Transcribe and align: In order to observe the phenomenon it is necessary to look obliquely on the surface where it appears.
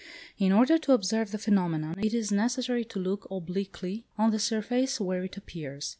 In 0.39 0.51
order 0.51 0.79
to 0.79 0.93
observe 0.93 1.29
the 1.29 1.37
phenomenon 1.37 2.03
it 2.03 2.11
is 2.11 2.31
necessary 2.31 2.83
to 2.85 2.97
look 2.97 3.27
obliquely 3.29 4.07
on 4.17 4.31
the 4.31 4.39
surface 4.39 4.99
where 4.99 5.23
it 5.23 5.37
appears. 5.37 5.89